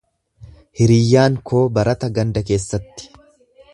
[0.79, 3.11] Hiriyyaan koo barata ganda keessatti.